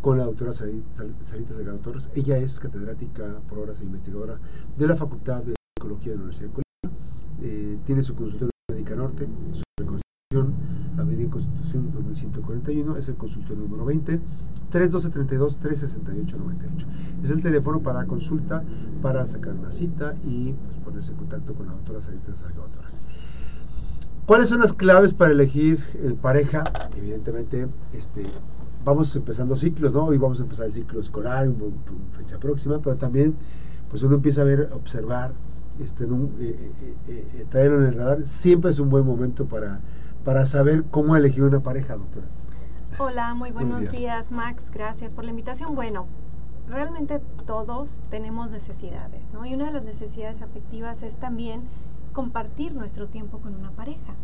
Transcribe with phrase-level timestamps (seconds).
[0.00, 2.10] con la doctora Sarita Salgado Torres.
[2.14, 4.38] Ella es catedrática por horas e investigadora
[4.76, 6.68] de la Facultad de Psicología de la Universidad de Colombia.
[7.42, 10.54] Eh, tiene su consultorio médica norte, su reconstrucción,
[10.98, 14.20] Avenida Constitución 2141, es el consultorio número 20,
[14.72, 16.86] 312-32-368-98.
[17.22, 18.64] Es el teléfono para consulta,
[19.02, 23.00] para sacar una cita y pues, ponerse en contacto con la doctora Sarita Salgado Torres.
[24.26, 26.64] ¿Cuáles son las claves para elegir eh, pareja?
[26.96, 28.26] Evidentemente, este,
[28.84, 30.06] vamos empezando ciclos, ¿no?
[30.06, 31.48] Hoy vamos a empezar el ciclo escolar,
[32.16, 33.34] fecha próxima, pero también,
[33.90, 35.32] pues uno empieza a ver, observar,
[35.80, 36.72] este, eh,
[37.08, 38.26] eh, traerlo en el radar.
[38.26, 39.80] Siempre es un buen momento para,
[40.24, 42.26] para saber cómo elegir una pareja, doctora.
[42.98, 44.32] Hola, muy buenos, días.
[44.32, 44.70] Max.
[44.72, 45.76] Gracias por la invitación.
[45.76, 46.06] Bueno,
[46.68, 49.46] realmente todos tenemos necesidades, ¿no?
[49.46, 51.62] Y una de las necesidades afectivas es también
[52.12, 54.14] compartir nuestro tiempo con una pareja.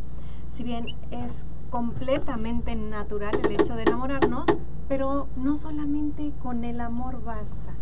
[0.55, 4.45] Si bien es completamente natural el hecho de enamorarnos,
[4.89, 7.75] pero no solamente con el amor basta.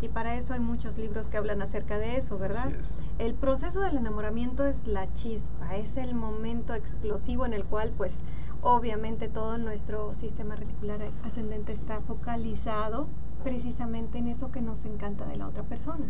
[0.00, 2.72] Y para eso hay muchos libros que hablan acerca de eso, ¿verdad?
[3.18, 8.20] El proceso del enamoramiento es la chispa, es el momento explosivo en el cual pues
[8.62, 13.06] obviamente todo nuestro sistema reticular ascendente está focalizado
[13.42, 16.06] precisamente en eso que nos encanta de la otra persona.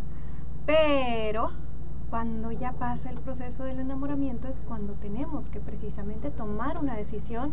[0.64, 1.50] Pero
[2.10, 7.52] cuando ya pasa el proceso del enamoramiento es cuando tenemos que precisamente tomar una decisión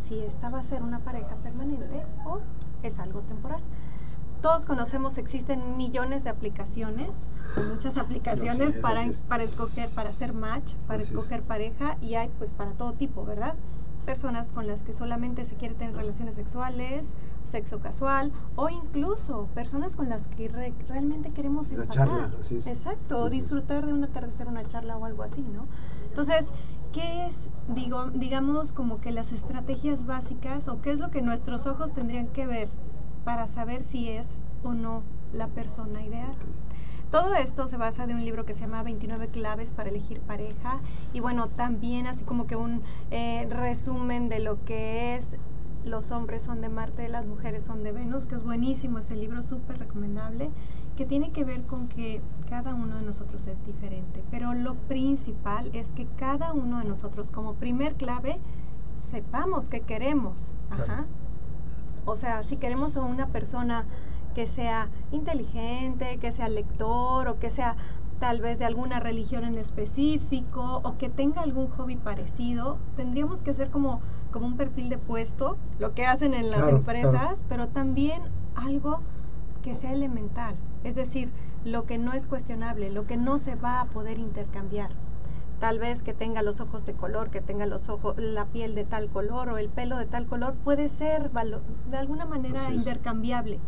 [0.00, 2.40] si esta va a ser una pareja permanente o
[2.82, 3.60] es algo temporal.
[4.40, 7.10] Todos conocemos, existen millones de aplicaciones,
[7.68, 12.72] muchas aplicaciones para, para escoger, para hacer match, para escoger pareja y hay pues para
[12.72, 13.54] todo tipo, ¿verdad?
[14.04, 17.14] Personas con las que solamente se quiere tener relaciones sexuales,
[17.44, 20.48] sexo casual o incluso personas con las que
[20.88, 22.30] realmente queremos empatar.
[22.66, 25.66] Exacto, disfrutar de un atardecer, una charla o algo así, ¿no?
[26.08, 26.52] Entonces,
[26.92, 31.66] ¿qué es, digo, digamos, como que las estrategias básicas o qué es lo que nuestros
[31.66, 32.68] ojos tendrían que ver
[33.24, 34.26] para saber si es
[34.62, 36.34] o no la persona ideal?
[37.10, 40.80] Todo esto se basa de un libro que se llama 29 claves para elegir pareja
[41.12, 45.36] y bueno, también así como que un eh, resumen de lo que es
[45.84, 49.42] los hombres son de Marte, las mujeres son de Venus, que es buenísimo, ese libro
[49.42, 50.50] súper recomendable,
[50.96, 55.70] que tiene que ver con que cada uno de nosotros es diferente, pero lo principal
[55.74, 58.38] es que cada uno de nosotros como primer clave
[58.94, 60.52] sepamos que queremos.
[60.70, 61.06] Ajá.
[62.04, 63.84] O sea, si queremos a una persona
[64.34, 67.76] que sea inteligente, que sea lector o que sea
[68.22, 73.50] tal vez de alguna religión en específico o que tenga algún hobby parecido, tendríamos que
[73.50, 74.00] hacer como
[74.30, 78.22] como un perfil de puesto, lo que hacen en las empresas, pero también
[78.54, 79.00] algo
[79.60, 81.30] que sea elemental, es decir,
[81.64, 84.90] lo que no es cuestionable, lo que no se va a poder intercambiar.
[85.58, 88.84] Tal vez que tenga los ojos de color, que tenga los ojos, la piel de
[88.84, 93.58] tal color o el pelo de tal color, puede ser de alguna manera intercambiable.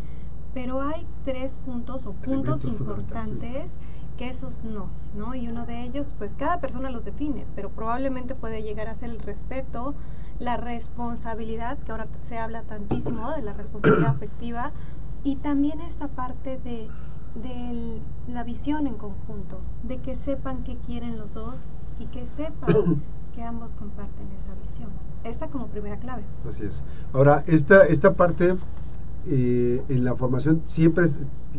[0.54, 3.72] Pero hay tres puntos o puntos importantes
[4.18, 5.34] esos no, ¿no?
[5.34, 9.10] Y uno de ellos, pues cada persona los define, pero probablemente puede llegar a ser
[9.10, 9.94] el respeto,
[10.38, 14.72] la responsabilidad, que ahora se habla tantísimo de la responsabilidad afectiva,
[15.22, 16.88] y también esta parte de,
[18.28, 21.64] la visión en conjunto, de que sepan qué quieren los dos
[21.98, 23.02] y que sepan
[23.34, 24.90] que ambos comparten esa visión.
[25.24, 26.22] Esta como primera clave.
[26.48, 26.84] Así es.
[27.12, 28.56] Ahora, esta, esta parte
[29.26, 31.08] eh, en la formación siempre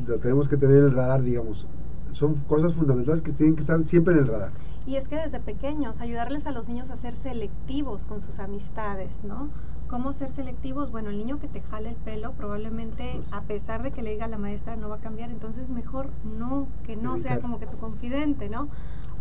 [0.08, 1.68] lo tenemos que tener en el radar, digamos.
[2.16, 4.52] Son cosas fundamentales que tienen que estar siempre en el radar.
[4.86, 9.22] Y es que desde pequeños, ayudarles a los niños a ser selectivos con sus amistades,
[9.26, 9.50] ¿no?
[9.90, 10.92] ¿Cómo ser selectivos?
[10.92, 14.30] Bueno, el niño que te jale el pelo probablemente, a pesar de que le diga
[14.30, 17.78] la maestra, no va a cambiar, entonces mejor no, que no sea como que tu
[17.78, 18.70] confidente, ¿no?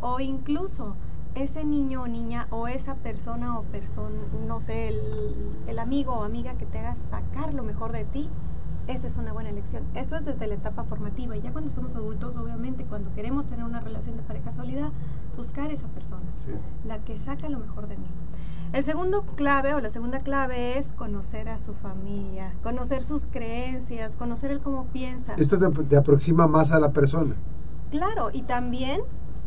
[0.01, 0.95] O incluso
[1.35, 5.01] ese niño o niña o esa persona o persona, no sé, el,
[5.67, 8.31] el amigo o amiga que te haga sacar lo mejor de ti,
[8.87, 9.85] esta es una buena elección.
[9.95, 13.65] Esto es desde la etapa formativa y ya cuando somos adultos, obviamente, cuando queremos tener
[13.65, 14.91] una relación de pareja sólida,
[15.37, 16.27] buscar esa persona,
[16.85, 18.07] la que saca lo mejor de mí.
[18.73, 24.17] El segundo clave o la segunda clave es conocer a su familia, conocer sus creencias,
[24.17, 25.35] conocer el cómo piensa.
[25.37, 27.37] Esto te aproxima más a la persona.
[27.91, 29.03] Claro, y también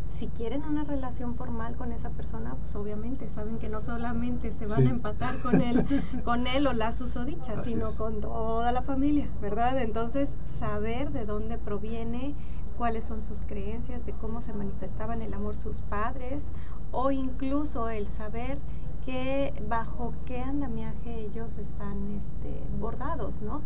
[0.09, 4.65] si quieren una relación formal con esa persona, pues obviamente saben que no solamente se
[4.65, 5.85] van a empatar con él,
[6.25, 9.77] con él o la susodicha, sino con toda la familia, ¿verdad?
[9.79, 12.35] Entonces, saber de dónde proviene,
[12.77, 16.51] cuáles son sus creencias, de cómo se manifestaban el amor sus padres,
[16.91, 18.59] o incluso el saber
[19.05, 23.61] que bajo qué andamiaje ellos están este, bordados, ¿no?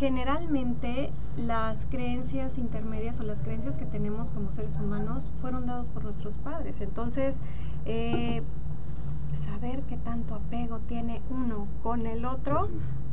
[0.00, 6.04] Generalmente las creencias intermedias o las creencias que tenemos como seres humanos fueron dados por
[6.04, 6.80] nuestros padres.
[6.80, 7.38] Entonces,
[7.84, 8.42] eh,
[9.34, 12.70] saber qué tanto apego tiene uno con el otro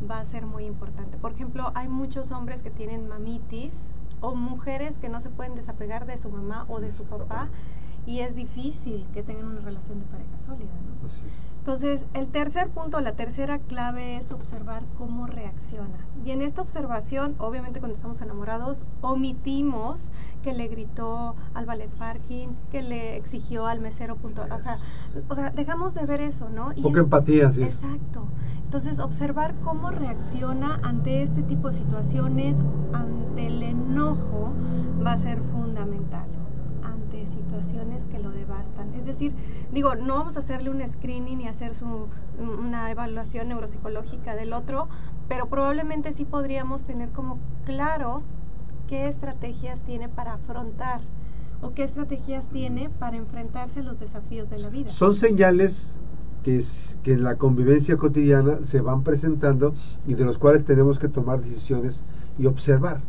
[0.09, 1.17] va a ser muy importante.
[1.17, 3.73] Por ejemplo, hay muchos hombres que tienen mamitis
[4.21, 7.49] o mujeres que no se pueden desapegar de su mamá o de su papá
[8.07, 10.71] y es difícil que tengan una relación de pareja sólida.
[11.59, 15.97] Entonces, el tercer punto, la tercera clave es observar cómo reacciona.
[16.23, 22.47] Y en esta observación, obviamente cuando estamos enamorados, omitimos que le gritó al ballet parking,
[22.71, 24.43] que le exigió al mesero punto.
[24.49, 24.77] O sea,
[25.27, 26.71] o sea, dejamos de ver eso, ¿no?
[26.73, 27.63] Y Poca empatía, sí.
[27.63, 28.25] Exacto.
[28.63, 32.55] Entonces, observar cómo reacciona ante este tipo de situaciones,
[32.93, 34.53] ante el enojo,
[35.05, 36.36] va a ser fundamental
[38.11, 38.93] que lo devastan.
[38.93, 39.33] Es decir,
[39.71, 42.07] digo, no vamos a hacerle un screening y hacer su,
[42.39, 44.87] una evaluación neuropsicológica del otro,
[45.27, 48.21] pero probablemente sí podríamos tener como claro
[48.87, 51.01] qué estrategias tiene para afrontar
[51.61, 54.89] o qué estrategias tiene para enfrentarse a los desafíos de la vida.
[54.89, 55.97] Son señales
[56.43, 56.63] que,
[57.03, 59.73] que en la convivencia cotidiana se van presentando
[60.05, 62.03] y de los cuales tenemos que tomar decisiones
[62.37, 63.01] y observar.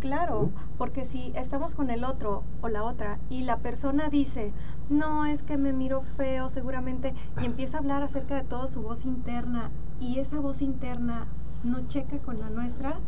[0.00, 4.52] Claro, porque si estamos con el otro o la otra y la persona dice,
[4.88, 8.80] no, es que me miro feo seguramente, y empieza a hablar acerca de todo su
[8.80, 11.26] voz interna y esa voz interna
[11.64, 13.00] no checa con la nuestra,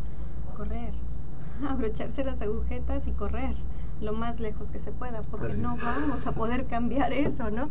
[0.56, 0.92] correr,
[1.68, 3.54] abrocharse las agujetas y correr
[4.00, 7.68] lo más lejos que se pueda, porque no vamos a poder cambiar eso, ¿no?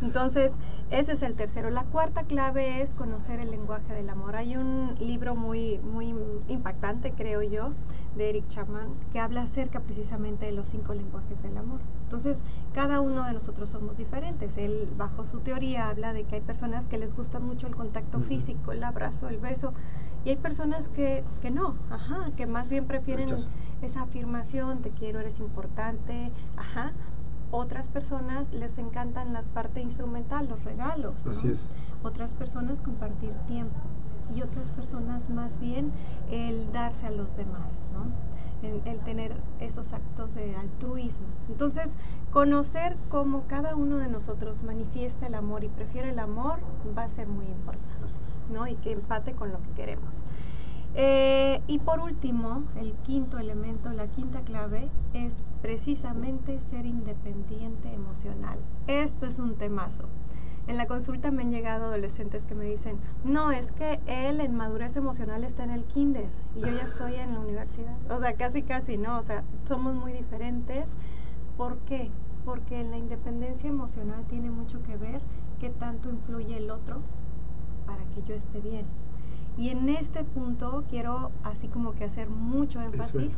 [0.00, 0.52] Entonces,
[0.90, 1.70] ese es el tercero.
[1.70, 4.36] La cuarta clave es conocer el lenguaje del amor.
[4.36, 6.14] Hay un libro muy, muy
[6.48, 7.72] impactante, creo yo,
[8.16, 11.80] de Eric Chapman, que habla acerca precisamente de los cinco lenguajes del amor.
[12.04, 12.42] Entonces,
[12.74, 14.58] cada uno de nosotros somos diferentes.
[14.58, 18.20] Él, bajo su teoría, habla de que hay personas que les gusta mucho el contacto
[18.20, 19.72] físico, el abrazo, el beso,
[20.24, 23.28] y hay personas que, que no, ajá, que más bien prefieren
[23.82, 26.92] esa afirmación, te quiero, eres importante, ajá.
[27.50, 31.26] Otras personas les encantan la parte instrumental, los regalos.
[31.26, 31.68] Así es.
[32.02, 33.78] Otras personas compartir tiempo
[34.34, 35.92] y otras personas más bien
[36.30, 38.32] el darse a los demás, ¿no?
[38.62, 41.26] el, tener esos actos de altruismo.
[41.48, 41.96] Entonces,
[42.30, 46.60] conocer cómo cada uno de nosotros manifiesta el amor y prefiere el amor
[46.96, 47.88] va a ser muy importante,
[48.52, 48.66] ¿no?
[48.66, 50.24] Y que empate con lo que queremos.
[50.94, 55.32] Eh, y por último, el quinto elemento, la quinta clave es
[55.62, 58.58] precisamente ser independiente emocional.
[58.86, 60.04] Esto es un temazo.
[60.68, 64.54] En la consulta me han llegado adolescentes que me dicen, no, es que él en
[64.54, 66.26] madurez emocional está en el kinder
[66.56, 67.94] y yo ya estoy en la universidad.
[68.10, 69.18] O sea, casi, casi, ¿no?
[69.18, 70.88] O sea, somos muy diferentes.
[71.56, 72.10] ¿Por qué?
[72.44, 75.20] Porque en la independencia emocional tiene mucho que ver
[75.60, 77.00] qué tanto influye el otro
[77.86, 78.86] para que yo esté bien.
[79.56, 83.34] Y en este punto quiero así como que hacer mucho énfasis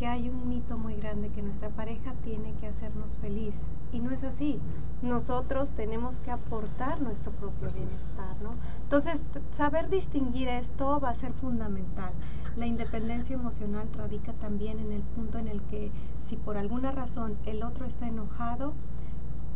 [0.00, 3.54] que hay un mito muy grande que nuestra pareja tiene que hacernos feliz.
[3.92, 4.58] Y no es así.
[5.02, 8.50] Nosotros tenemos que aportar nuestro propio bienestar, ¿no?
[8.82, 9.22] Entonces,
[9.52, 12.12] saber distinguir esto va a ser fundamental.
[12.56, 15.90] La independencia emocional radica también en el punto en el que
[16.28, 18.72] si por alguna razón el otro está enojado,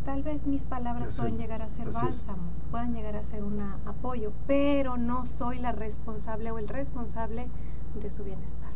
[0.05, 4.33] tal vez mis palabras pueden llegar a ser bálsamo, puedan llegar a ser un apoyo,
[4.47, 7.47] pero no soy la responsable o el responsable
[8.01, 8.71] de su bienestar.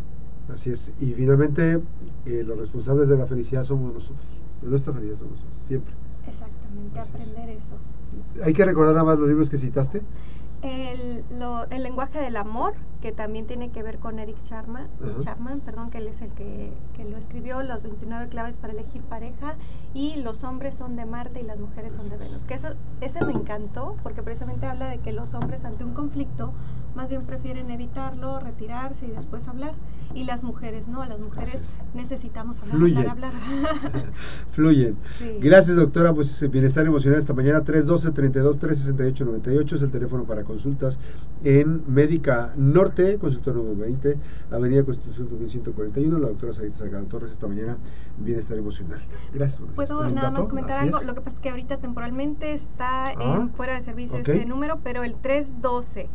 [0.53, 0.93] Así es.
[1.01, 1.83] Y finalmente,
[2.25, 4.41] eh, los responsables de la felicidad somos nosotros.
[4.63, 5.95] De nuestra felicidad somos nosotros, siempre.
[6.27, 7.75] Exactamente, aprender eso.
[8.43, 10.03] Hay que recordar nada más los libros que citaste.
[10.63, 11.25] El,
[11.71, 14.89] el, lenguaje del amor, que también tiene que ver con Eric Charman,
[15.21, 19.03] Charman perdón, que él es el que, que, lo escribió, Los 29 claves para elegir
[19.03, 19.55] pareja,
[19.95, 22.45] y Los hombres son de Marte y las mujeres son de Venus.
[22.45, 22.69] Que eso,
[23.01, 26.53] ese me encantó, porque precisamente habla de que los hombres ante un conflicto
[26.99, 29.75] más bien prefieren evitarlo, retirarse y después hablar.
[30.15, 31.61] Y las mujeres no, las mujeres
[31.95, 33.09] necesitamos hablar, Fluyen.
[33.09, 33.33] hablar,
[34.51, 34.97] Fluyen.
[35.41, 36.13] Gracias, doctora.
[36.13, 40.99] Pues eh, Bienestar Emocional esta mañana, 312-32-368-98 es el teléfono para consultas
[41.45, 44.19] en Médica Norte, consultorio número 20,
[44.51, 47.77] Avenida Constitución 2141, la doctora Sarita Salgado Torres esta mañana,
[48.19, 49.01] Bienestar Emocional.
[49.33, 49.63] Gracias.
[49.77, 51.01] ¿Puedo nada más comentar algo?
[51.03, 55.05] Lo que pasa es que ahorita temporalmente está ah, fuera de servicio este número, pero
[55.05, 56.09] el 312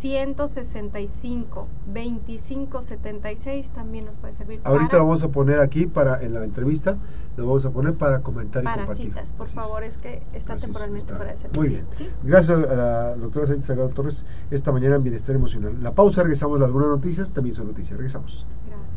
[0.00, 4.60] 165 2576 también nos puede servir.
[4.64, 6.96] Ahorita lo vamos a poner aquí para en la entrevista,
[7.36, 9.06] lo vamos a poner para comentar y compartir.
[9.06, 11.60] Citas, por favor, es que está temporalmente de servicio.
[11.60, 11.86] Muy bien.
[12.22, 15.82] Gracias a la doctora Sánchez Salgado Torres esta mañana en Bienestar Emocional.
[15.82, 17.96] La pausa, regresamos a algunas noticias, también son noticias.
[17.96, 18.46] Regresamos.